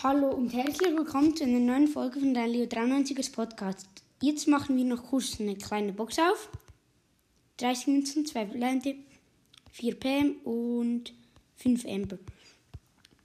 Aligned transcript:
Hallo 0.00 0.28
und 0.28 0.52
herzlich 0.52 0.96
willkommen 0.96 1.34
zu 1.34 1.42
einer 1.42 1.58
neuen 1.58 1.88
Folge 1.88 2.20
von 2.20 2.32
der 2.32 2.46
Leo 2.46 2.66
93ers 2.66 3.32
Podcast. 3.32 3.88
Jetzt 4.22 4.46
machen 4.46 4.76
wir 4.76 4.84
noch 4.84 5.02
kurz 5.02 5.40
eine 5.40 5.56
kleine 5.56 5.92
Box 5.92 6.20
auf. 6.20 6.50
30 7.56 7.86
Münzen, 7.88 8.24
2 8.24 8.44
Blende, 8.44 8.94
4 9.72 9.98
PM 9.98 10.36
und 10.44 11.12
5 11.56 11.84
Amber. 11.84 12.18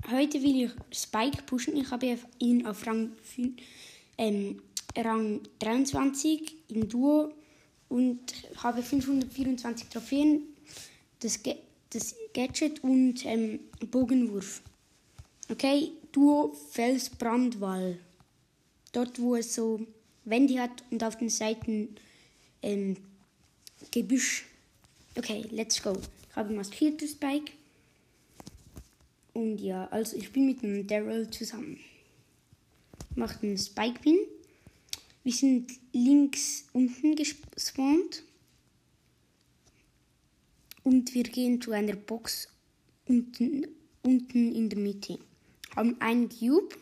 Heute 0.09 0.41
will 0.41 0.63
ich 0.63 0.71
Spike 0.97 1.43
pushen. 1.43 1.77
Ich 1.77 1.91
habe 1.91 2.17
ihn 2.39 2.65
auf 2.65 2.87
Rang, 2.87 3.11
5, 3.21 3.53
ähm, 4.17 4.59
Rang 4.97 5.41
23 5.59 6.55
im 6.69 6.89
Duo 6.89 7.33
und 7.89 8.33
habe 8.63 8.81
524 8.81 9.89
Trophäen, 9.89 10.41
das, 11.19 11.39
das 11.91 12.15
Gadget 12.33 12.83
und 12.83 13.23
ähm, 13.27 13.59
Bogenwurf. 13.91 14.63
Okay, 15.51 15.91
Duo 16.13 16.53
Felsbrandwall. 16.71 17.97
Dort, 18.91 19.19
wo 19.19 19.35
es 19.35 19.55
so 19.55 19.85
Wände 20.25 20.61
hat 20.61 20.83
und 20.91 21.03
auf 21.03 21.17
den 21.17 21.29
Seiten 21.29 21.95
ähm, 22.61 22.95
Gebüsch. 23.91 24.45
Okay, 25.17 25.45
let's 25.49 25.81
go. 25.81 25.97
Ich 26.29 26.35
habe 26.35 26.53
maskiertes 26.53 27.11
Spike. 27.11 27.51
Und 29.33 29.57
ja, 29.57 29.87
also 29.87 30.15
ich 30.15 30.31
bin 30.31 30.45
mit 30.45 30.61
dem 30.61 30.85
Daryl 30.85 31.29
zusammen. 31.31 31.79
Macht 33.15 33.43
einen 33.43 33.57
Spike 33.57 33.99
Pin. 33.99 34.19
Wir 35.23 35.33
sind 35.33 35.71
links 35.93 36.65
unten 36.73 37.15
gespawnt. 37.15 38.23
Und 40.83 41.13
wir 41.15 41.23
gehen 41.23 41.59
zu 41.59 41.71
einer 41.71 41.95
Box 41.95 42.49
unten, 43.07 43.67
unten 44.03 44.53
in 44.53 44.69
der 44.69 44.77
Mitte. 44.77 45.17
Haben 45.75 45.99
einen 46.01 46.29
Cube. 46.29 46.75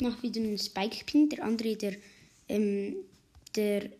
Noch 0.00 0.22
wieder 0.22 0.40
einen 0.40 0.58
Spike 0.58 1.04
Pin. 1.04 1.28
Der 1.28 1.44
andere, 1.44 1.76
der, 1.76 1.96
ähm, 2.48 2.96
der, 3.54 3.90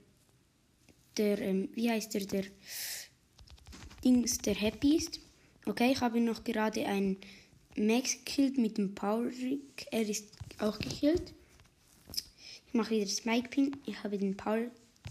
der, 1.17 1.41
ähm, 1.41 1.69
wie 1.75 1.91
heißt 1.91 2.15
der, 2.15 2.27
der 2.27 2.45
Dings, 4.05 4.39
der 4.39 4.55
Happy 4.55 4.97
ist. 4.97 5.21
Okay, 5.67 5.93
ich 5.93 6.01
habe 6.01 6.21
noch 6.21 6.43
gerade 6.43 6.87
einen 6.87 7.19
Max 7.77 8.17
gekillt 8.25 8.59
mit 8.59 8.79
dem 8.79 8.95
Power 8.95 9.27
Rig. 9.27 9.87
Er 9.91 10.09
ist 10.09 10.27
auch 10.59 10.79
gekillt. 10.79 11.33
Ich 12.67 12.75
mache 12.75 12.91
wieder 12.91 13.07
Spike 13.07 13.49
Pin. 13.49 13.77
Ich 13.87 14.03
habe 14.03 14.19
den 14.19 14.37
Power 14.37 14.71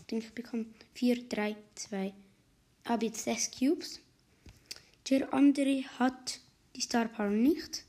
Ding 0.09 0.23
bekommen. 0.35 0.73
4, 0.93 1.29
3, 1.29 1.55
2. 1.75 2.13
Habe 2.85 3.05
jetzt 3.05 3.23
6 3.23 3.51
Cubes. 3.51 3.99
Der 5.09 5.33
andere 5.33 5.83
hat 5.99 6.39
die 6.75 6.81
Star 6.81 7.07
Power 7.07 7.29
nicht. 7.29 7.85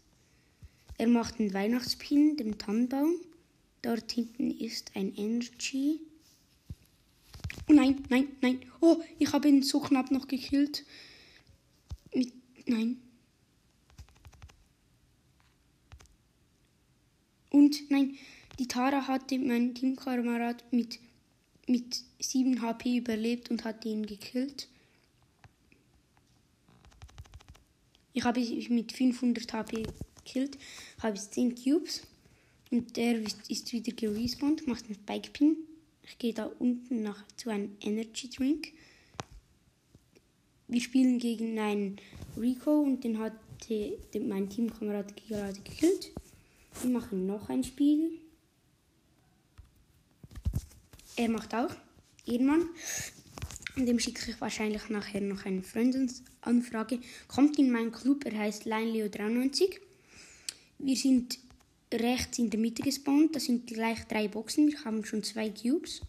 Er 1.03 1.09
macht 1.09 1.41
einen 1.41 1.53
Weihnachtspin, 1.53 2.37
den 2.37 2.59
Tannenbaum. 2.59 3.17
Dort 3.83 4.13
hinten 4.13 4.53
ist 4.53 4.93
ein 4.95 5.13
Energy. 5.17 5.99
Oh 7.69 7.73
nein, 7.73 8.05
nein, 8.09 8.29
nein. 8.41 8.61
Oh, 8.81 9.03
ich 9.19 9.33
habe 9.33 9.49
ihn 9.49 9.65
so 9.65 9.81
knapp 9.81 10.13
noch 10.13 10.29
gekillt. 10.29 10.85
Mit. 12.15 12.33
Nein. 12.69 12.99
Und 17.51 17.91
nein, 17.91 18.17
die 18.61 18.69
Tara 18.69 19.09
hatte 19.09 19.41
meinen 19.41 19.75
Teamkamerad 19.75 20.73
mit, 20.73 21.01
mit 21.67 22.01
7 22.21 22.63
HP 22.63 22.99
überlebt 22.99 23.51
und 23.51 23.65
hat 23.65 23.85
ihn 23.85 24.07
gekillt. 24.07 24.69
Ich 28.13 28.23
habe 28.23 28.39
ihn 28.39 28.73
mit 28.73 28.93
500 28.93 29.53
HP 29.53 29.85
gekillt, 30.25 30.59
habe 31.03 31.17
jetzt 31.17 31.35
10 31.35 31.55
Cubes. 31.55 32.03
Und 32.71 32.97
der 32.97 33.21
ist 33.49 33.73
wieder 33.73 33.93
gerespawnt, 33.93 34.67
macht 34.67 34.87
einen 34.87 34.95
Spike 34.95 35.31
Pin. 35.33 35.57
Ich 36.05 36.19
gehe 36.19 36.33
da 36.33 36.51
unten 36.59 37.03
nach 37.03 37.25
zu 37.37 37.51
einem 37.51 37.77
Energy 37.81 38.31
Drink. 38.31 38.73
Wir 40.69 40.81
spielen 40.81 41.19
gegen 41.19 41.59
einen 41.59 41.97
Rico 42.37 42.81
und 42.81 43.05
den 43.05 43.19
hat 43.19 43.35
mein 44.19 44.49
Teamkamerad 44.49 45.15
gerade 45.29 45.61
gekillt. 45.61 46.13
Wir 46.81 46.91
machen 46.91 47.27
noch 47.27 47.49
ein 47.49 47.63
Spiel. 47.63 48.19
Er 51.17 51.29
macht 51.29 51.55
auch. 51.55 51.75
Ehrenmann. 52.27 52.69
Und 53.77 53.87
dem 53.87 53.99
schicke 53.99 54.31
ich 54.31 54.41
wahrscheinlich 54.41 54.89
nachher 54.89 55.21
noch 55.21 55.45
eine 55.45 55.63
Freundenanfrage. 55.63 57.01
Kommt 57.29 57.59
in 57.59 57.71
meinen 57.71 57.93
Club, 57.93 58.25
er 58.25 58.39
heißt 58.39 58.67
LeinLeo93. 58.67 59.79
Wir 60.83 60.97
sind 60.97 61.39
rechts 61.93 62.39
in 62.39 62.51
der 62.51 62.59
Mitte 62.59 62.83
gespawnt. 62.83 63.37
Das 63.37 63.45
sind 63.45 63.69
gleich 63.69 64.05
drei 64.09 64.27
Boxen. 64.27 64.67
Wir 64.67 64.85
haben 64.85 65.05
schon 65.05 65.23
zwei 65.23 65.49
Cubes. 65.49 66.03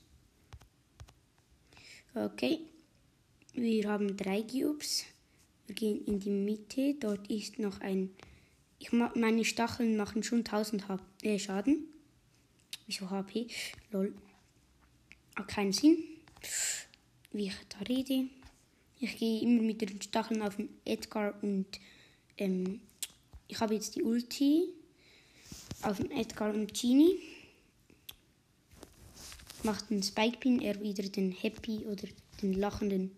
Okay. 2.16 2.59
Wir 3.53 3.88
haben 3.88 4.17
drei 4.17 4.41
Cubes. 4.41 5.06
Wir 5.67 5.75
gehen 5.75 6.03
in 6.06 6.19
die 6.19 6.31
Mitte. 6.31 6.95
Dort 7.00 7.29
ist 7.29 7.59
noch 7.59 7.81
ein. 7.81 8.09
Ich 8.79 8.91
meine 8.91 9.45
Stacheln 9.45 9.95
machen 9.95 10.23
schon 10.23 10.39
1000 10.39 10.88
H 10.88 11.00
äh, 11.22 11.38
Schaden. 11.38 11.85
Wieso 12.88 13.11
HP? 13.11 13.47
Lol. 13.91 14.13
Hat 15.35 15.47
keinen 15.47 15.72
Sinn. 15.72 16.00
Wie 17.31 17.47
ich 17.47 17.55
da 17.69 17.78
rede. 17.88 18.28
Ich 19.00 19.17
gehe 19.17 19.41
immer 19.41 19.61
mit 19.61 19.81
den 19.81 20.01
Stacheln 20.01 20.41
auf 20.41 20.55
den 20.55 20.69
Edgar 20.84 21.35
und 21.44 21.67
ähm, 22.38 22.81
ich 23.53 23.59
habe 23.59 23.75
jetzt 23.75 23.96
die 23.96 24.02
Ulti 24.02 24.74
auf 25.84 25.97
den 25.97 26.09
Edgar 26.09 26.52
und 26.56 26.74
Genie. 26.74 27.19
Macht 29.62 29.91
den 29.91 30.02
Spike 30.02 30.40
Pin, 30.40 30.59
er 30.59 30.81
wieder 30.81 31.03
den 31.03 31.31
Happy 31.31 31.86
oder 31.86 32.08
den 32.41 32.53
lachenden. 32.53 33.12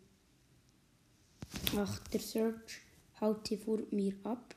Ach, 1.77 1.99
der 2.09 2.19
Search 2.19 2.81
haut 3.21 3.47
hier 3.47 3.59
vor 3.59 3.79
mir 3.91 4.13
ab. 4.25 4.53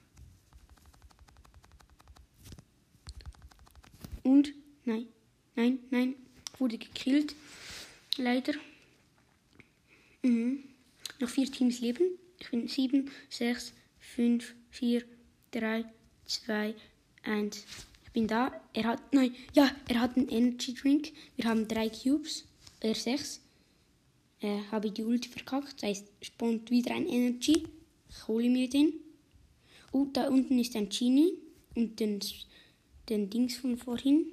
Und, 4.25 4.53
nein, 4.84 5.06
nein, 5.55 5.78
nein, 5.91 6.15
wurde 6.59 6.77
gekillt. 6.77 7.37
Leider. 8.16 8.55
Mhm. 10.22 10.65
Noch 11.21 11.28
vier 11.28 11.53
Teams 11.53 11.78
leben. 11.78 12.19
Ich 12.41 12.50
bin 12.50 12.66
7, 12.66 13.09
6, 13.31 13.72
5, 14.00 14.55
4, 14.71 15.18
3, 15.50 15.84
2, 16.26 16.75
1. 17.25 17.64
Ich 18.04 18.12
bin 18.12 18.26
da. 18.26 18.53
Er 18.72 18.84
hat, 18.84 19.12
nein, 19.12 19.34
ja, 19.54 19.70
er 19.88 20.00
hat 20.00 20.16
einen 20.16 20.28
Energy 20.28 20.75
Drink. 20.75 21.12
Wir 21.36 21.44
haben 21.44 21.69
drei 21.69 21.88
Cubes, 21.88 22.47
er 22.81 22.94
sechs. 22.94 23.41
Äh, 24.41 24.60
habe 24.70 24.91
die 24.91 25.04
Ulti 25.04 25.28
verkackt. 25.28 25.82
Das 25.82 25.91
heißt, 25.91 26.06
spawnt 26.22 26.70
wieder 26.70 26.94
ein 26.94 27.06
Energy. 27.06 27.66
Ich 28.09 28.28
hole 28.28 28.48
mir 28.48 28.69
den. 28.69 28.94
Und 29.91 30.16
da 30.16 30.28
unten 30.28 30.59
ist 30.59 30.76
ein 30.76 30.88
Genie. 30.88 31.34
Und 31.75 32.00
den, 32.00 32.20
den 33.09 33.30
Dings 33.30 33.56
von 33.56 33.76
vorhin. 33.76 34.26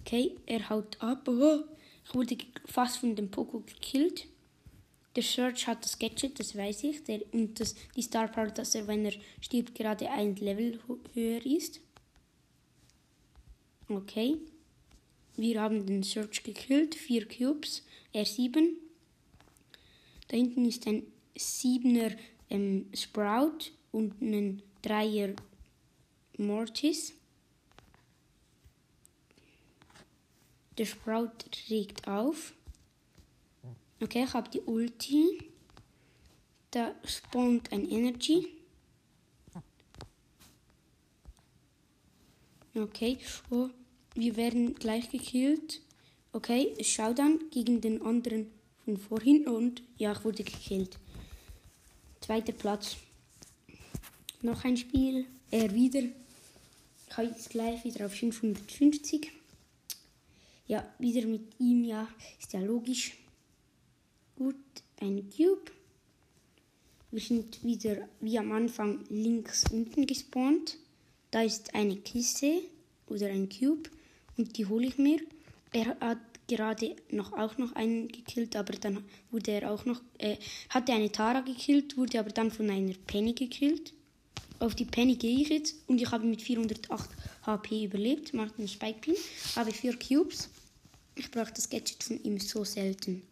Okay, 0.00 0.36
er 0.46 0.68
haut 0.68 1.00
ab. 1.00 1.26
Oh, 1.28 1.64
ich 2.04 2.14
wurde 2.14 2.36
fast 2.66 2.98
von 2.98 3.16
dem 3.16 3.30
Poco 3.30 3.60
gekillt. 3.60 4.26
Der 5.16 5.22
Search 5.22 5.66
hat 5.66 5.84
das 5.84 5.98
Gadget, 5.98 6.38
das 6.38 6.56
weiß 6.56 6.84
ich. 6.84 7.02
Der, 7.04 7.22
und 7.32 7.58
das, 7.58 7.74
die 7.96 8.02
Star 8.02 8.28
Power, 8.28 8.46
dass 8.46 8.74
er, 8.74 8.86
wenn 8.86 9.04
er 9.04 9.14
stirbt, 9.40 9.74
gerade 9.74 10.08
ein 10.10 10.36
Level 10.36 10.78
höher 11.14 11.44
ist. 11.44 11.80
Okay. 13.88 14.38
Wir 15.36 15.60
haben 15.60 15.84
den 15.84 16.02
Search 16.02 16.42
gekillt. 16.42 16.94
Vier 16.94 17.26
Cubes. 17.26 17.84
R7. 18.14 18.74
Da 20.28 20.36
hinten 20.36 20.64
ist 20.64 20.86
ein 20.86 21.04
7er 21.36 22.16
ähm, 22.50 22.86
Sprout 22.94 23.72
und 23.90 24.20
ein 24.20 24.62
3er 24.84 25.34
Mortis. 26.36 27.14
Der 30.78 30.84
Sprout 30.84 31.32
regt 31.68 32.06
auf. 32.06 32.54
Okay, 34.02 34.24
ich 34.24 34.32
habe 34.32 34.48
die 34.48 34.60
Ulti. 34.60 35.42
Da 36.70 36.94
spawnt 37.04 37.70
ein 37.72 37.88
Energy. 37.88 38.48
Okay, 42.74 43.18
oh, 43.50 43.68
wir 44.14 44.36
werden 44.36 44.74
gleich 44.74 45.10
gekillt. 45.10 45.82
Okay, 46.32 46.72
ich 46.78 46.92
schaue 46.92 47.14
dann 47.14 47.40
gegen 47.50 47.80
den 47.80 48.00
anderen 48.00 48.50
von 48.84 48.96
vorhin 48.96 49.46
und 49.48 49.82
ja, 49.98 50.12
ich 50.12 50.24
wurde 50.24 50.44
gekillt. 50.44 50.96
Zweiter 52.20 52.52
Platz. 52.52 52.96
Noch 54.40 54.64
ein 54.64 54.76
Spiel. 54.76 55.26
Er 55.50 55.74
wieder. 55.74 56.00
Ich 56.00 57.16
habe 57.16 57.26
jetzt 57.26 57.50
gleich 57.50 57.84
wieder 57.84 58.06
auf 58.06 58.14
550. 58.14 59.32
Ja, 60.68 60.88
wieder 60.98 61.26
mit 61.26 61.58
ihm, 61.58 61.84
ja, 61.84 62.08
ist 62.38 62.52
ja 62.52 62.60
logisch. 62.60 63.19
Gut, 64.42 64.56
ein 65.02 65.28
Cube. 65.28 65.70
Wir 67.10 67.20
sind 67.20 67.62
wieder 67.62 68.08
wie 68.20 68.38
am 68.38 68.52
Anfang 68.52 69.04
links 69.10 69.64
unten 69.70 70.06
gespawnt. 70.06 70.78
Da 71.30 71.42
ist 71.42 71.74
eine 71.74 71.96
Kiste 71.96 72.62
oder 73.06 73.26
ein 73.26 73.50
Cube 73.50 73.90
und 74.38 74.56
die 74.56 74.64
hole 74.64 74.86
ich 74.86 74.96
mir. 74.96 75.20
Er 75.74 75.94
hat 76.00 76.20
gerade 76.48 76.96
noch 77.10 77.34
auch 77.34 77.58
noch 77.58 77.72
einen 77.72 78.08
gekillt, 78.08 78.56
aber 78.56 78.72
dann 78.72 79.04
wurde 79.30 79.50
er 79.50 79.70
auch 79.70 79.84
noch, 79.84 80.00
äh, 80.16 80.38
hatte 80.70 80.94
eine 80.94 81.12
Tara 81.12 81.40
gekillt, 81.40 81.98
wurde 81.98 82.18
aber 82.18 82.30
dann 82.30 82.50
von 82.50 82.70
einer 82.70 82.94
Penny 83.06 83.34
gekillt. 83.34 83.92
Auf 84.58 84.74
die 84.74 84.86
Penny 84.86 85.16
gehe 85.16 85.38
ich 85.38 85.50
jetzt 85.50 85.74
und 85.86 86.00
ich 86.00 86.10
habe 86.10 86.24
mit 86.24 86.40
408 86.40 87.10
HP 87.44 87.84
überlebt, 87.84 88.32
mache 88.32 88.54
einen 88.56 88.68
Spike 88.68 89.00
Pin, 89.00 89.16
habe 89.54 89.70
vier 89.70 89.98
Cubes. 89.98 90.48
Ich 91.14 91.30
brauche 91.30 91.52
das 91.52 91.68
Gadget 91.68 92.02
von 92.02 92.22
ihm 92.22 92.40
so 92.40 92.64
selten, 92.64 93.22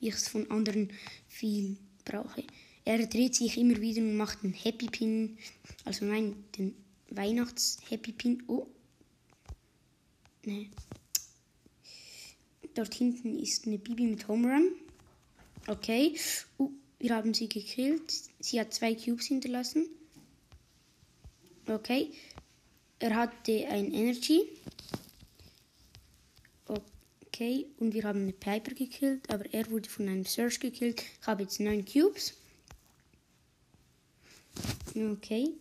ich 0.00 0.14
es 0.14 0.28
von 0.28 0.50
anderen 0.50 0.92
viel 1.26 1.76
brauche. 2.04 2.44
Er 2.84 3.06
dreht 3.06 3.34
sich 3.34 3.58
immer 3.58 3.80
wieder 3.80 4.00
und 4.00 4.16
macht 4.16 4.42
einen 4.42 4.54
Happy 4.54 4.86
Pin, 4.86 5.36
also 5.84 6.06
nein, 6.06 6.44
den 6.56 6.74
Weihnachts 7.10 7.78
Happy 7.88 8.12
Pin. 8.12 8.42
Oh. 8.46 8.66
Ne. 10.44 10.70
Dort 12.74 12.94
hinten 12.94 13.38
ist 13.38 13.66
eine 13.66 13.78
Bibi 13.78 14.04
mit 14.04 14.28
Home 14.28 14.48
Run. 14.48 14.72
Okay. 15.66 16.14
Uh, 16.58 16.70
wir 16.98 17.14
haben 17.14 17.34
sie 17.34 17.48
gekillt. 17.48 18.12
Sie 18.40 18.60
hat 18.60 18.72
zwei 18.72 18.94
Cubes 18.94 19.26
hinterlassen. 19.26 19.86
Okay. 21.66 22.12
Er 23.00 23.16
hatte 23.16 23.66
ein 23.68 23.92
Energy. 23.92 24.42
Okay. 27.38 27.66
Und 27.78 27.94
wir 27.94 28.02
haben 28.02 28.22
eine 28.22 28.32
Piper 28.32 28.74
gekillt, 28.74 29.30
aber 29.30 29.44
er 29.54 29.70
wurde 29.70 29.88
von 29.88 30.08
einem 30.08 30.24
Search 30.24 30.58
gekillt. 30.58 31.04
Ich 31.20 31.26
habe 31.28 31.44
jetzt 31.44 31.60
neun 31.60 31.84
Cubes. 31.84 32.34
Okay. 34.96 35.52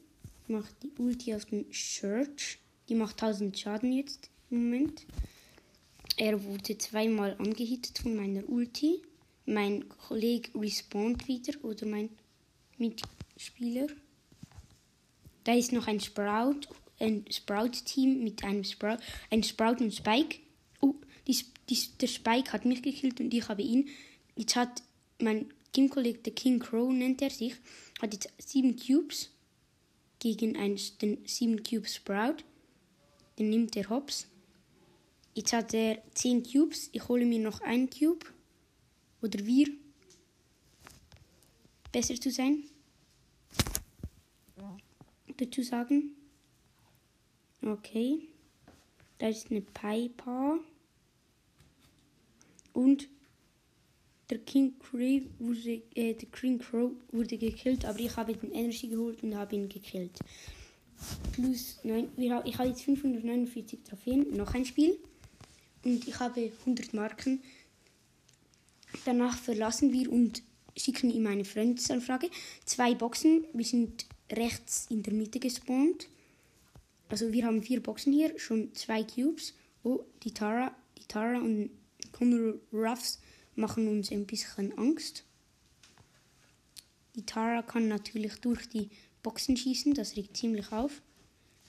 Ich 0.41 0.49
mache 0.49 0.73
die 0.81 0.91
Ulti 0.99 1.35
auf 1.35 1.45
den 1.45 1.67
Search. 1.71 2.57
Die 2.89 2.95
macht 2.95 3.21
1000 3.21 3.59
Schaden 3.59 3.93
jetzt 3.93 4.31
im 4.49 4.63
Moment. 4.71 5.05
Er 6.15 6.43
wurde 6.43 6.79
zweimal 6.79 7.35
angehittet 7.37 7.99
von 7.99 8.15
meiner 8.15 8.49
Ulti. 8.49 9.03
Mein 9.45 9.87
Kollege 9.87 10.59
respawnt 10.59 11.27
wieder 11.27 11.63
oder 11.63 11.85
mein 11.85 12.09
Mitspieler. 12.79 13.85
Da 15.43 15.53
ist 15.53 15.73
noch 15.73 15.85
ein 15.85 15.99
Sprout, 15.99 16.61
ein 16.99 17.23
Sprout-Team 17.29 18.23
mit 18.23 18.43
einem 18.43 18.63
Sprout, 18.63 18.97
ein 19.29 19.43
Sprout 19.43 19.75
und 19.79 19.93
Spike. 19.93 20.39
Oh, 20.81 20.95
die, 21.27 21.35
die, 21.69 21.77
der 21.99 22.07
Spike 22.07 22.53
hat 22.53 22.65
mich 22.65 22.81
gekillt 22.81 23.19
und 23.19 23.33
ich 23.33 23.47
habe 23.47 23.61
ihn. 23.61 23.89
Jetzt 24.35 24.55
hat 24.55 24.83
mein 25.19 25.51
Teamkollege, 25.71 26.19
der 26.19 26.33
King 26.33 26.59
Crow 26.59 26.91
nennt 26.91 27.21
er 27.21 27.29
sich, 27.29 27.55
hat 28.01 28.13
jetzt 28.13 28.29
sieben 28.37 28.75
Cubes 28.77 29.31
gegen 30.19 30.57
einen, 30.57 30.79
den 31.01 31.25
sieben 31.25 31.63
Cube 31.63 31.87
Sprout. 31.87 32.43
Den 33.37 33.49
nimmt 33.49 33.75
er 33.75 33.89
hops. 33.89 34.27
Jetzt 35.35 35.53
hat 35.53 35.73
er 35.73 36.01
10 36.15 36.43
Cubes. 36.43 36.89
Ich 36.93 37.07
hole 37.07 37.23
mir 37.25 37.39
noch 37.39 37.61
einen 37.61 37.89
Cube. 37.89 38.25
Oder 39.21 39.45
wir. 39.45 39.67
Besser 41.91 42.15
zu 42.15 42.31
sein. 42.31 42.63
Dazu 45.37 45.61
sagen. 45.61 46.15
Okay. 47.61 48.27
Da 49.19 49.27
ist 49.29 49.51
eine 49.51 49.61
Piper. 49.61 50.57
Und 52.77 53.09
der 54.29 54.37
King 54.37 54.77
Crow 54.77 55.23
wurde, 55.39 55.81
äh, 55.95 56.13
der 56.13 56.29
King 56.29 56.59
Crow 56.59 56.91
wurde 57.11 57.35
gekillt, 57.35 57.85
aber 57.85 57.99
ich 57.99 58.15
habe 58.15 58.35
den 58.35 58.51
Energy 58.51 58.87
geholt 58.87 59.23
und 59.23 59.35
habe 59.35 59.55
ihn 59.55 59.67
gekillt. 59.67 60.19
Plus 61.31 61.79
9, 61.83 62.09
ich 62.15 62.29
habe 62.29 62.69
jetzt 62.69 62.83
549 62.83 63.79
Trophäen, 63.83 64.31
noch 64.37 64.53
ein 64.53 64.63
Spiel 64.63 64.95
und 65.83 66.07
ich 66.07 66.19
habe 66.19 66.51
100 66.59 66.93
Marken. 66.93 67.41
Danach 69.05 69.35
verlassen 69.39 69.91
wir 69.91 70.11
und 70.11 70.43
schicken 70.77 71.09
ihm 71.09 71.25
eine 71.25 71.45
Freundesanfrage. 71.45 72.29
Zwei 72.65 72.93
Boxen, 72.93 73.45
wir 73.53 73.65
sind 73.65 74.05
rechts 74.31 74.85
in 74.91 75.01
der 75.01 75.13
Mitte 75.13 75.39
gespawnt. 75.39 76.09
Also 77.09 77.33
wir 77.33 77.43
haben 77.43 77.63
vier 77.63 77.81
Boxen 77.81 78.13
hier, 78.13 78.37
schon 78.37 78.71
zwei 78.75 79.01
Cubes. 79.01 79.55
Oh, 79.83 80.01
die 80.21 80.31
Tara, 80.31 80.75
die 80.99 81.07
Tara 81.07 81.39
und 81.39 81.71
Connor 82.17 82.55
Ruffs 82.73 83.19
machen 83.55 83.87
uns 83.87 84.11
ein 84.11 84.25
bisschen 84.25 84.77
Angst. 84.77 85.23
Die 87.15 87.25
Tara 87.25 87.61
kann 87.61 87.87
natürlich 87.87 88.35
durch 88.35 88.67
die 88.69 88.89
Boxen 89.23 89.57
schießen, 89.57 89.93
das 89.93 90.15
regt 90.15 90.37
ziemlich 90.37 90.71
auf. 90.71 91.01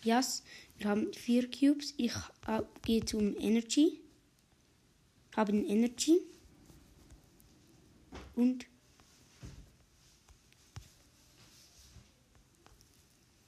Yes, 0.03 0.43
wir 0.77 0.91
haben 0.91 1.13
vier 1.13 1.51
Cubes. 1.51 1.95
Ich 1.97 2.15
äh, 2.47 2.63
gehe 2.83 3.05
zum 3.05 3.37
Energy 3.37 4.01
haben 5.39 5.65
Energy 5.65 6.21
und 8.35 8.67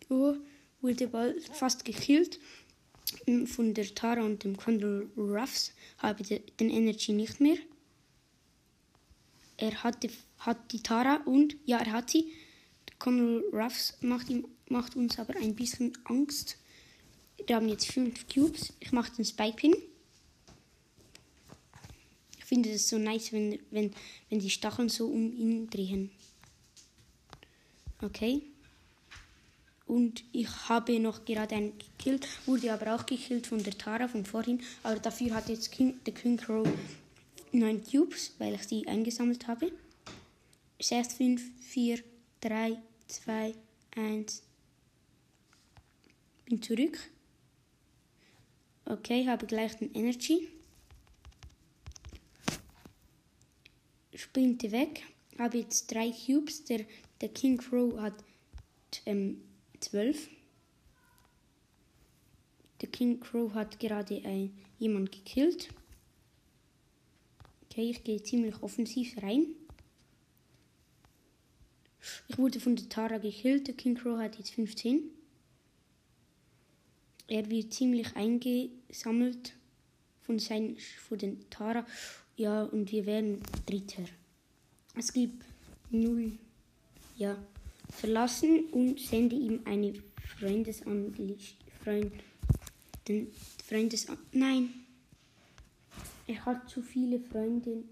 oh, 0.09 0.37
wurde 0.81 1.09
bald 1.09 1.43
fast 1.49 1.85
gekillt 1.85 2.39
von 3.47 3.75
der 3.75 3.95
Tara 3.95 4.23
und 4.23 4.45
dem 4.45 4.57
Condor 4.57 5.03
Ruffs 5.17 5.73
habe 5.99 6.23
den 6.25 6.71
Energy 6.71 7.13
nicht 7.13 7.41
mehr. 7.41 7.57
Er 9.57 9.83
hatte, 9.83 10.11
hat 10.39 10.73
die 10.73 10.83
Tara 10.83 11.17
und 11.25 11.57
ja, 11.65 11.79
er 11.79 11.93
hat 11.93 12.11
sie. 12.11 12.33
Condor 12.99 13.43
Ruffs 13.53 13.97
macht, 14.01 14.29
ihm, 14.29 14.47
macht 14.69 14.97
uns 14.97 15.19
aber 15.19 15.37
ein 15.37 15.55
bisschen 15.55 15.97
Angst. 16.05 16.59
Wir 17.47 17.57
haben 17.57 17.69
jetzt 17.69 17.91
fünf 17.91 18.27
Cubes. 18.29 18.73
Ich 18.81 18.93
mache 18.93 19.15
den 19.17 19.25
Spike 19.25 19.57
Pin 19.57 19.75
finde 22.51 22.71
es 22.71 22.89
so 22.89 22.99
nice, 22.99 23.33
wenn, 23.33 23.61
wenn, 23.71 23.93
wenn 24.29 24.41
die 24.41 24.51
Stacheln 24.51 24.89
so 24.89 25.07
um 25.07 25.33
ihn 25.33 25.71
drehen. 25.71 26.11
Okay. 28.03 28.43
Und 29.91 30.23
ich 30.31 30.47
habe 30.69 31.01
noch 31.01 31.25
gerade 31.25 31.57
einen 31.57 31.73
gekillt, 31.77 32.29
wurde 32.47 32.73
aber 32.73 32.95
auch 32.95 33.07
gekillt 33.07 33.49
von 33.49 33.61
der 33.61 33.77
Tara 33.77 34.07
von 34.07 34.25
vorhin. 34.25 34.63
Aber 34.85 35.01
dafür 35.01 35.35
hat 35.35 35.49
jetzt 35.49 35.73
King, 35.73 35.99
der 36.07 36.15
King 36.15 36.37
Crow 36.37 36.65
9 37.51 37.83
Cubes, 37.83 38.33
weil 38.39 38.55
ich 38.55 38.63
sie 38.69 38.87
eingesammelt 38.87 39.49
habe. 39.49 39.73
6, 40.81 41.15
5, 41.15 41.43
4, 41.61 41.99
3, 42.41 42.79
2, 43.09 43.55
1. 43.97 44.43
Bin 46.45 46.63
zurück. 46.63 46.97
Okay, 48.85 49.27
habe 49.27 49.45
gleich 49.47 49.77
den 49.77 49.93
Energy. 49.93 50.47
sprinte 54.15 54.71
weg. 54.71 55.03
Habe 55.37 55.59
jetzt 55.59 55.93
drei 55.93 56.13
Cubes. 56.13 56.63
Der, 56.63 56.85
der 57.21 57.31
King 57.31 57.57
Crow 57.57 57.99
hat 57.99 58.15
ähm, 59.05 59.41
zwölf. 59.81 60.29
Der 62.81 62.89
King 62.89 63.21
Crow 63.21 63.53
hat 63.53 63.79
gerade 63.79 64.23
ein, 64.25 64.57
jemand 64.79 65.13
gekillt. 65.13 65.69
Okay, 67.65 67.91
ich 67.91 68.03
gehe 68.03 68.23
ziemlich 68.23 68.63
offensiv 68.63 69.23
rein. 69.23 69.47
Ich 72.29 72.39
wurde 72.39 72.59
von 72.59 72.77
der 72.77 72.89
Tara 72.89 73.19
gekillt. 73.19 73.67
Der 73.69 73.75
King 73.75 73.95
Crow 73.95 74.19
hat 74.19 74.39
jetzt 74.39 74.55
15. 74.55 75.11
Er 77.29 77.49
wird 77.49 77.73
ziemlich 77.73 78.17
eingesammelt 78.17 79.55
von, 80.23 80.39
seinen, 80.39 80.77
von 80.79 81.19
den 81.19 81.49
Tara. 81.51 81.87
Ja, 82.37 82.65
und 82.65 82.91
wir 82.91 83.07
werden 83.07 83.43
Dritter. 83.67 84.05
Es 84.97 85.13
gibt 85.13 85.45
null. 85.91 86.33
Ja. 87.17 87.37
Verlassen 87.91 88.65
und 88.73 88.99
sende 88.99 89.37
ihm 89.37 89.61
eine 89.65 89.95
Freundesanlicht. 90.39 91.57
Freund. 91.83 92.13
Den 93.07 93.29
Freundesan. 93.67 94.19
Nein. 94.33 94.71
Er 96.27 96.45
hat 96.45 96.69
zu 96.69 96.83
viele 96.83 97.21
Freunde. 97.21 97.85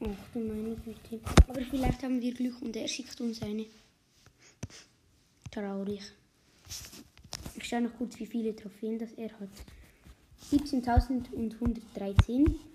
Ach 0.00 0.06
du 0.32 0.38
meine 0.40 0.76
Güte. 0.76 1.20
Aber 1.48 1.60
vielleicht 1.62 2.02
haben 2.02 2.20
wir 2.20 2.34
Glück 2.34 2.60
und 2.60 2.74
er 2.74 2.88
schickt 2.88 3.20
uns 3.20 3.40
eine. 3.42 3.66
Traurig. 5.50 6.02
Ich 7.54 7.64
schaue 7.64 7.82
noch 7.82 7.96
kurz, 7.96 8.18
wie 8.18 8.26
viele 8.26 8.56
Trophäen 8.56 8.98
das 8.98 9.12
er 9.12 9.30
hat. 9.38 9.50
17.113. 10.50 12.71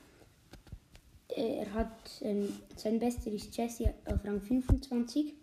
Er 1.37 1.71
hat 1.71 2.19
ähm, 2.21 2.51
sein 2.75 2.97
Bester 2.97 3.31
ist 3.31 3.55
Jesse 3.55 3.93
auf 4.05 4.25
Rang 4.25 4.41
25 4.41 5.35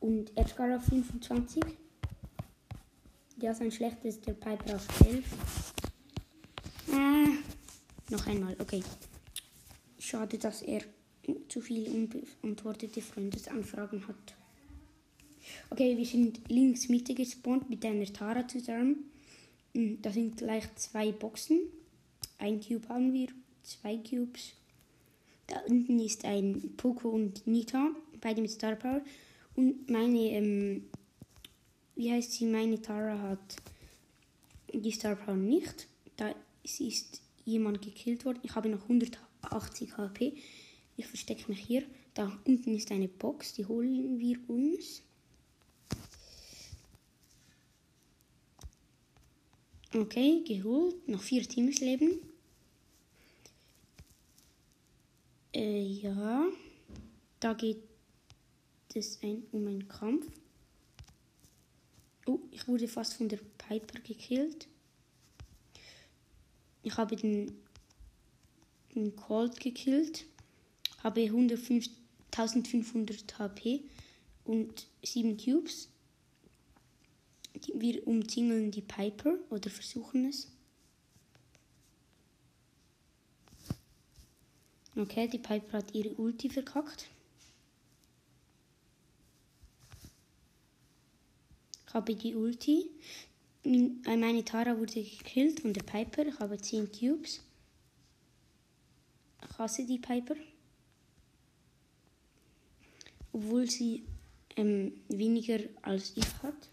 und 0.00 0.34
Edgar 0.34 0.74
auf 0.74 0.84
25. 0.84 1.62
Ja, 3.36 3.52
sein 3.52 3.70
schlechtester 3.70 4.08
ist 4.08 4.26
der 4.26 4.32
Piper 4.32 4.76
auf 4.76 4.86
11. 5.06 5.24
Ah, 6.92 7.26
noch 8.08 8.26
einmal, 8.26 8.56
okay. 8.58 8.82
Schade, 9.98 10.38
dass 10.38 10.62
er 10.62 10.80
zu 11.48 11.60
viele 11.60 11.90
unbeantwortete 11.90 13.02
Freundesanfragen 13.02 14.08
hat. 14.08 14.34
Okay, 15.68 15.98
wir 15.98 16.06
sind 16.06 16.40
links 16.48 16.88
Mitte 16.88 17.12
gespawnt 17.14 17.68
mit 17.68 17.84
einer 17.84 18.10
Tara 18.10 18.48
zusammen. 18.48 19.10
Hm, 19.74 20.00
Da 20.00 20.10
sind 20.12 20.38
gleich 20.38 20.64
zwei 20.76 21.12
Boxen. 21.12 21.60
Ein 22.38 22.58
Cube 22.60 22.88
haben 22.88 23.12
wir, 23.12 23.28
zwei 23.62 23.98
Cubes. 23.98 24.54
Da 25.50 25.58
unten 25.68 25.98
ist 25.98 26.24
ein 26.24 26.74
Poco 26.76 27.08
und 27.08 27.44
Nita, 27.44 27.90
beide 28.20 28.40
mit 28.40 28.52
Star 28.52 28.76
Power. 28.76 29.02
Und 29.56 29.90
meine, 29.90 30.30
ähm, 30.30 30.84
wie 31.96 32.12
heißt 32.12 32.32
sie? 32.32 32.46
Meine 32.46 32.80
Tara 32.80 33.18
hat 33.18 33.56
die 34.72 34.92
Star 34.92 35.16
Power 35.16 35.34
nicht. 35.34 35.88
Da 36.16 36.32
ist 36.62 37.20
jemand 37.44 37.82
gekillt 37.82 38.24
worden. 38.24 38.38
Ich 38.44 38.54
habe 38.54 38.68
noch 38.68 38.82
180 38.82 39.96
HP. 39.96 40.34
Ich 40.96 41.06
verstecke 41.08 41.50
mich 41.50 41.58
hier. 41.58 41.82
Da 42.14 42.30
unten 42.44 42.76
ist 42.76 42.92
eine 42.92 43.08
Box, 43.08 43.54
die 43.54 43.66
holen 43.66 44.20
wir 44.20 44.38
uns. 44.48 45.02
Okay, 49.92 50.44
geholt. 50.46 51.08
Noch 51.08 51.22
vier 51.22 51.42
Teams 51.42 51.80
leben. 51.80 52.20
Äh, 55.52 55.82
ja. 55.82 56.46
Da 57.40 57.54
geht 57.54 57.82
es 58.94 59.18
ein, 59.22 59.44
um 59.52 59.66
einen 59.66 59.88
Kampf. 59.88 60.26
Oh, 62.26 62.40
ich 62.50 62.68
wurde 62.68 62.86
fast 62.86 63.14
von 63.14 63.28
der 63.28 63.38
Piper 63.58 64.00
gekillt. 64.00 64.68
Ich 66.82 66.96
habe 66.96 67.16
den, 67.16 67.52
den 68.94 69.16
Colt 69.16 69.58
gekillt. 69.58 70.26
Habe 71.02 71.22
105 71.22 71.88
1500 72.32 73.38
HP 73.38 73.82
und 74.44 74.86
7 75.02 75.36
Cubes. 75.36 75.88
Wir 77.74 78.06
umzingeln 78.06 78.70
die 78.70 78.82
Piper 78.82 79.36
oder 79.50 79.68
versuchen 79.70 80.28
es. 80.28 80.48
Okay, 84.96 85.28
die 85.28 85.38
Piper 85.38 85.78
hat 85.78 85.94
ihre 85.94 86.10
Ulti 86.16 86.48
verkackt. 86.48 87.08
Ich 91.86 91.94
habe 91.94 92.14
die 92.14 92.34
Ulti. 92.34 92.90
Äh, 93.64 94.16
Meine 94.16 94.44
Tara 94.44 94.76
wurde 94.76 95.02
gekillt 95.02 95.60
von 95.60 95.72
der 95.72 95.82
Piper. 95.82 96.26
Ich 96.26 96.38
habe 96.38 96.58
10 96.58 96.90
Cubes. 96.90 97.40
Ich 99.42 99.58
hasse 99.58 99.86
die 99.86 99.98
Piper. 99.98 100.34
Obwohl 103.32 103.70
sie 103.70 104.04
ähm, 104.56 104.92
weniger 105.08 105.60
als 105.82 106.16
ich 106.16 106.26
hat. 106.42 106.68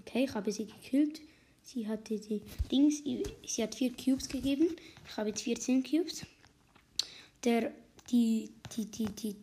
Okay, 0.00 0.24
ich 0.24 0.34
habe 0.34 0.52
sie 0.52 0.66
gekillt. 0.66 1.20
Sie 1.66 1.88
hatte 1.88 2.16
die 2.16 2.40
Dings, 2.70 3.02
sie 3.02 3.60
hat 3.60 3.74
4 3.74 3.92
Cubes 3.96 4.28
gegeben. 4.28 4.68
Ich 5.04 5.16
habe 5.16 5.30
jetzt 5.30 5.42
14 5.42 5.82
Cubes. 5.82 6.24
Der, 7.42 7.72
die, 8.08 8.52
die, 8.76 8.84
die, 8.84 9.06
die, 9.06 9.36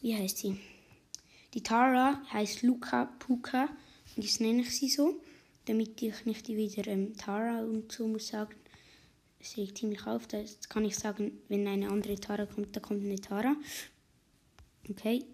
wie 0.00 0.16
heißt 0.16 0.38
sie? 0.38 0.58
Die 1.52 1.62
Tara 1.62 2.22
heißt 2.32 2.62
Luca 2.62 3.04
Puka. 3.18 3.68
Und 4.16 4.22
jetzt 4.22 4.40
nenne 4.40 4.62
ich 4.62 4.74
sie 4.74 4.88
so, 4.88 5.20
damit 5.66 6.00
ich 6.00 6.24
nicht 6.24 6.48
wieder 6.48 6.86
ähm, 6.86 7.14
Tara 7.18 7.60
und 7.60 7.92
so 7.92 8.08
muss 8.08 8.28
sagen. 8.28 8.54
Das 9.38 9.54
regt 9.58 9.76
ziemlich 9.76 10.06
auf. 10.06 10.26
Das 10.28 10.66
kann 10.66 10.86
ich 10.86 10.96
sagen, 10.96 11.42
wenn 11.48 11.68
eine 11.68 11.90
andere 11.90 12.14
Tara 12.14 12.46
kommt, 12.46 12.74
da 12.74 12.80
kommt 12.80 13.04
eine 13.04 13.20
Tara. 13.20 13.54
Okay. 14.88 15.26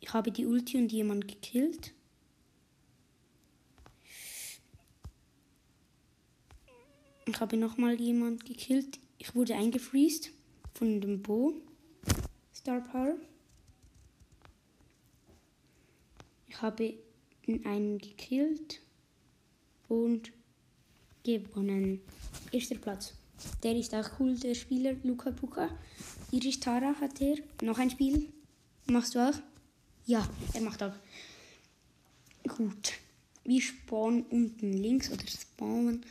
Ich 0.00 0.12
habe 0.12 0.30
die 0.30 0.44
Ulti 0.44 0.76
und 0.76 0.92
jemand 0.92 1.26
gekillt. 1.26 1.93
Ich 7.26 7.40
habe 7.40 7.56
nochmal 7.56 7.98
jemand 7.98 8.44
gekillt. 8.44 8.98
Ich 9.18 9.34
wurde 9.34 9.54
eingefriest 9.54 10.30
von 10.74 11.00
dem 11.00 11.22
Bo. 11.22 11.54
Star 12.54 12.80
Power. 12.80 13.16
Ich 16.48 16.60
habe 16.60 16.94
einen 17.64 17.98
gekillt 17.98 18.80
und 19.88 20.32
gewonnen. 21.22 22.00
Erster 22.52 22.76
Platz. 22.76 23.14
Der 23.62 23.74
ist 23.74 23.94
auch 23.94 24.08
cool, 24.20 24.36
der 24.36 24.54
Spieler 24.54 24.94
Luca 25.02 25.30
Puka. 25.30 25.70
Irish 26.30 26.60
Tara 26.60 26.94
hat 27.00 27.20
er. 27.22 27.36
Noch 27.62 27.78
ein 27.78 27.90
Spiel. 27.90 28.28
Machst 28.86 29.14
du 29.14 29.18
auch? 29.18 29.34
Ja, 30.04 30.28
er 30.52 30.60
macht 30.60 30.82
auch. 30.82 30.94
Gut. 32.46 32.92
Wir 33.44 33.60
spawnen 33.60 34.24
unten 34.24 34.72
links 34.74 35.10
oder 35.10 35.26
spawnen 35.26 36.04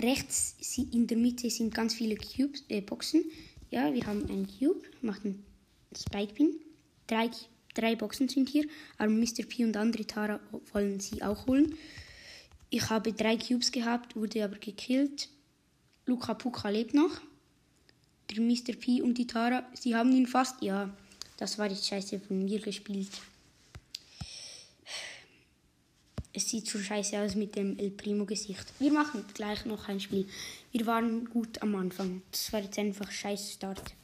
rechts. 0.00 0.56
In 0.92 1.06
der 1.06 1.16
Mitte 1.16 1.50
sind 1.50 1.74
ganz 1.74 1.94
viele 1.94 2.16
Cubes, 2.16 2.64
äh, 2.68 2.80
Boxen. 2.80 3.24
Ja, 3.70 3.92
wir 3.92 4.06
haben 4.06 4.28
einen 4.28 4.46
Cube. 4.46 4.82
Macht 5.02 5.24
einen 5.24 5.44
Spike 5.96 6.34
Pin. 6.34 6.54
Drei, 7.06 7.30
drei 7.74 7.96
Boxen 7.96 8.28
sind 8.28 8.48
hier. 8.48 8.66
Aber 8.98 9.10
Mr. 9.10 9.44
P 9.48 9.64
und 9.64 9.76
andere 9.76 10.06
Tara 10.06 10.40
wollen 10.72 11.00
sie 11.00 11.22
auch 11.22 11.46
holen. 11.46 11.76
Ich 12.70 12.90
habe 12.90 13.12
drei 13.12 13.36
Cubes 13.36 13.70
gehabt, 13.70 14.16
wurde 14.16 14.44
aber 14.44 14.58
gekillt. 14.58 15.28
Luca 16.06 16.34
Puka 16.34 16.68
lebt 16.68 16.94
noch. 16.94 17.20
Der 18.30 18.42
Mr. 18.42 18.74
P 18.78 19.02
und 19.02 19.18
die 19.18 19.26
Tara, 19.26 19.64
sie 19.74 19.94
haben 19.94 20.12
ihn 20.12 20.26
fast. 20.26 20.62
Ja, 20.62 20.90
das 21.36 21.58
war 21.58 21.68
jetzt 21.68 21.86
scheiße 21.86 22.20
von 22.20 22.44
mir 22.44 22.60
gespielt. 22.60 23.10
Es 26.36 26.48
sieht 26.48 26.66
so 26.66 26.80
scheiße 26.80 27.20
aus 27.20 27.36
mit 27.36 27.54
dem 27.54 27.78
El 27.78 27.92
Primo-Gesicht. 27.92 28.72
Wir 28.80 28.92
machen 28.92 29.24
gleich 29.34 29.64
noch 29.66 29.88
ein 29.88 30.00
Spiel. 30.00 30.26
Wir 30.72 30.84
waren 30.84 31.26
gut 31.26 31.62
am 31.62 31.76
Anfang. 31.76 32.22
Das 32.32 32.52
war 32.52 32.60
jetzt 32.60 32.76
einfach 32.76 33.08
scheiß 33.08 33.52
Start. 33.52 33.94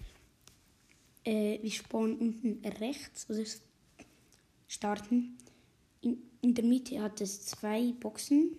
Äh, 1.25 1.59
wir 1.61 1.71
spawnen 1.73 2.17
unten 2.19 2.65
rechts, 2.79 3.27
also 3.29 3.43
starten. 4.69 5.37
In, 6.03 6.19
in 6.41 6.55
der 6.55 6.65
Mitte 6.65 7.03
hat 7.03 7.21
es 7.21 7.47
zwei 7.47 7.93
Boxen. 7.99 8.57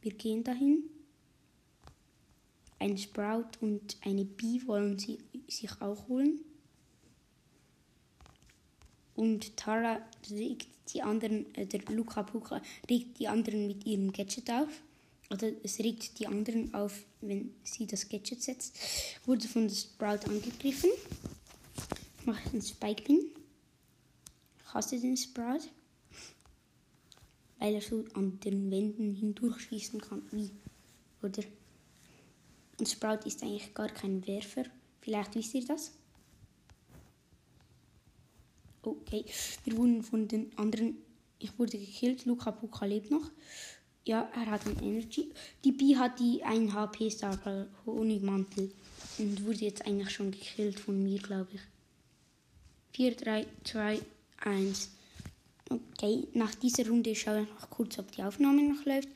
Wir 0.00 0.12
gehen 0.12 0.42
dahin. 0.42 0.84
Ein 2.78 2.96
Sprout 2.96 3.58
und 3.60 3.98
eine 4.00 4.24
Bee 4.24 4.62
wollen 4.64 4.98
sie 4.98 5.18
sich 5.46 5.70
auch 5.82 6.08
holen. 6.08 6.40
Und 9.20 9.54
Tara 9.54 10.00
regt 10.30 10.66
die 10.94 11.02
anderen, 11.02 11.54
äh, 11.54 11.66
der 11.66 11.82
Luca 11.94 12.22
Puka 12.22 12.62
regt 12.88 13.18
die 13.18 13.28
anderen 13.28 13.66
mit 13.66 13.84
ihrem 13.84 14.14
Gadget 14.14 14.50
auf. 14.50 14.70
Oder 15.28 15.52
es 15.62 15.78
regt 15.78 16.18
die 16.18 16.26
anderen 16.26 16.72
auf, 16.72 17.04
wenn 17.20 17.54
sie 17.62 17.86
das 17.86 18.08
Gadget 18.08 18.42
setzt. 18.42 18.78
Wurde 19.26 19.46
von 19.46 19.68
Sprout 19.68 20.26
angegriffen. 20.26 20.88
Ich 22.18 22.24
mache 22.24 22.48
einen 22.48 22.62
Spike 22.62 23.02
Pin. 23.02 23.26
Ich 24.58 24.72
hasse 24.72 24.98
den 24.98 25.18
Sprout. 25.18 25.68
Weil 27.58 27.74
er 27.74 27.82
so 27.82 28.06
an 28.14 28.40
den 28.40 28.70
Wänden 28.70 29.14
hindurchschießen 29.16 30.00
kann. 30.00 30.22
Wie? 30.30 30.50
Oder? 31.22 31.42
Und 32.78 32.88
Sprout 32.88 33.26
ist 33.26 33.42
eigentlich 33.42 33.74
gar 33.74 33.90
kein 33.90 34.26
Werfer. 34.26 34.64
Vielleicht 35.02 35.34
wisst 35.34 35.52
ihr 35.52 35.66
das. 35.66 35.92
Okay, 38.90 39.24
wir 39.64 39.76
wurden 39.76 40.02
von 40.02 40.28
den 40.28 40.56
anderen. 40.56 40.96
Ich 41.38 41.58
wurde 41.58 41.78
gekillt. 41.78 42.26
Luca 42.26 42.50
Puka 42.50 42.84
lebt 42.84 43.10
noch. 43.10 43.30
Ja, 44.04 44.30
er 44.34 44.46
hat 44.46 44.66
ein 44.66 44.82
Energy. 44.82 45.30
Die 45.64 45.72
Bee 45.72 45.96
hat 45.96 46.18
die 46.18 46.42
1 46.42 46.72
HP 46.72 47.10
Star 47.10 47.38
Honigmantel. 47.86 48.72
Und 49.18 49.44
wurde 49.44 49.64
jetzt 49.64 49.86
eigentlich 49.86 50.10
schon 50.10 50.30
gekillt 50.30 50.80
von 50.80 51.02
mir, 51.02 51.18
glaube 51.18 51.50
ich. 51.54 51.60
4, 52.92 53.14
3, 53.16 53.46
2, 53.64 54.00
1. 54.38 54.90
Okay, 55.70 56.26
nach 56.34 56.54
dieser 56.54 56.88
Runde 56.88 57.14
schaue 57.14 57.42
ich 57.42 57.48
noch 57.48 57.70
kurz, 57.70 57.98
ob 57.98 58.10
die 58.12 58.22
Aufnahme 58.22 58.62
noch 58.62 58.84
läuft. 58.84 59.08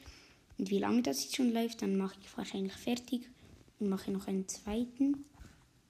Und 0.58 0.70
wie 0.70 0.78
lange 0.78 1.02
das 1.02 1.24
jetzt 1.24 1.36
schon 1.36 1.52
läuft, 1.52 1.82
dann 1.82 1.96
mache 1.96 2.14
ich 2.22 2.36
wahrscheinlich 2.36 2.74
fertig. 2.74 3.28
Und 3.80 3.88
mache 3.88 4.10
noch 4.12 4.28
einen 4.28 4.46
zweiten. 4.46 5.24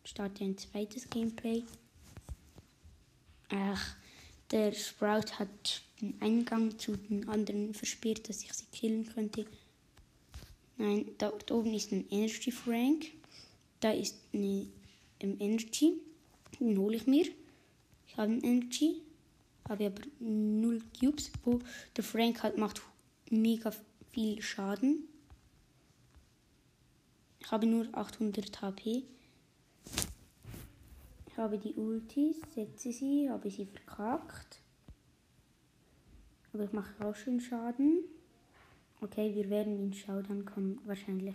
Starte 0.05 0.45
ein 0.45 0.57
zweites 0.57 1.11
Gameplay. 1.11 1.63
Ach, 3.57 3.97
der 4.51 4.73
Sprout 4.73 5.39
hat 5.39 5.83
den 6.01 6.21
Eingang 6.21 6.77
zu 6.77 6.97
den 6.97 7.29
anderen 7.29 7.73
versperrt, 7.73 8.29
dass 8.29 8.43
ich 8.43 8.53
sie 8.53 8.67
killen 8.73 9.07
könnte. 9.07 9.47
Nein, 10.77 11.07
da 11.19 11.33
oben 11.53 11.73
ist 11.73 11.93
ein 11.93 12.05
Energy 12.11 12.51
Frank. 12.51 13.13
Da 13.79 13.93
ist 13.93 14.17
eine 14.33 14.67
ähm, 15.21 15.37
Energy. 15.39 16.01
Den 16.59 16.77
hole 16.79 16.97
ich 16.97 17.07
mir. 17.07 17.27
Ich 18.09 18.17
habe 18.17 18.33
einen 18.33 18.43
Energy. 18.43 19.03
Habe 19.69 19.87
aber 19.87 20.03
null 20.19 20.83
Cubes. 20.99 21.31
Wo 21.45 21.61
der 21.97 22.03
Frank 22.03 22.43
hat, 22.43 22.59
macht 22.59 22.83
mega 23.31 23.73
viel 24.11 24.43
Schaden. 24.43 25.05
Ich 27.39 27.53
habe 27.53 27.67
nur 27.67 27.87
800 27.93 28.63
HP. 28.63 29.05
Habe 31.37 31.59
die 31.59 31.75
Ultis, 31.75 32.37
setze 32.55 32.93
sie, 32.93 33.29
habe 33.29 33.51
sie 33.51 33.67
verkackt. 33.67 34.61
Aber 36.53 36.65
ich 36.65 36.73
mache 36.73 37.05
auch 37.05 37.17
schon 37.17 37.41
Schaden. 37.41 38.05
Okay, 39.01 39.35
wir 39.35 39.51
werden 39.51 39.77
in 39.79 39.93
Showdown 39.93 40.45
kommen, 40.45 40.81
wahrscheinlich. 40.85 41.35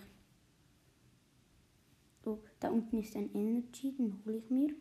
Oh, 2.23 2.39
da 2.59 2.69
unten 2.69 2.99
ist 2.99 3.15
ein 3.15 3.33
Energy, 3.33 3.91
den 3.91 4.19
hole 4.25 4.37
ich 4.37 4.49
mir. 4.49 4.73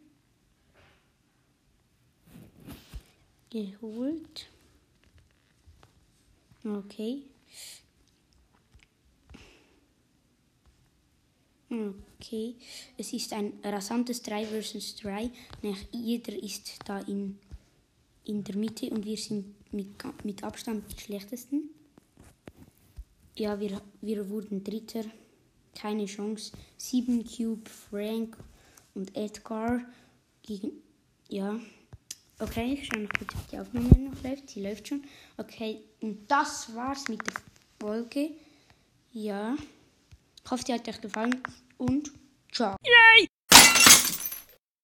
Geholt. 3.50 4.48
Okay. 6.64 7.22
Okay. 11.70 12.56
Es 12.96 13.12
ist 13.12 13.32
ein 13.32 13.52
rasantes 13.62 14.22
3 14.22 14.46
vs 14.46 14.96
3. 14.96 15.30
Jeder 15.92 16.42
ist 16.42 16.78
da 16.86 17.00
in, 17.00 17.38
in 18.24 18.42
der 18.42 18.56
Mitte 18.56 18.88
und 18.90 19.04
wir 19.04 19.16
sind 19.16 19.54
mit, 19.72 19.88
mit 20.24 20.42
Abstand 20.42 20.84
die 20.90 21.00
schlechtesten. 21.00 21.70
Ja, 23.36 23.60
wir, 23.60 23.80
wir 24.00 24.28
wurden 24.30 24.64
Dritter. 24.64 25.04
Keine 25.74 26.06
Chance. 26.06 26.52
7 26.76 27.24
Cube, 27.24 27.68
Frank 27.68 28.36
und 28.94 29.14
Edgar 29.16 29.82
gegen. 30.42 30.72
Ja. 31.28 31.60
Okay, 32.40 32.74
ich 32.74 32.86
schaue 32.86 33.02
noch 33.02 33.10
kurz, 33.10 33.34
ob 33.34 33.48
die 33.50 33.58
Aufnahme 33.58 33.88
noch 33.88 34.22
läuft. 34.22 34.48
Sie 34.48 34.62
läuft 34.62 34.88
schon. 34.88 35.04
Okay, 35.36 35.82
und 36.00 36.28
das 36.30 36.74
war's 36.74 37.08
mit 37.08 37.20
der 37.26 37.34
Folge. 37.78 38.30
Ja. 39.12 39.56
Ich 40.48 40.52
hoffe, 40.52 40.64
dir 40.64 40.76
hat 40.76 40.88
euch 40.88 40.98
gefallen 41.02 41.42
und 41.76 42.10
ciao. 42.50 42.74
Ja. 42.82 42.97